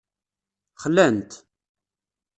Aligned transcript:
Xlan-t. 0.83 1.31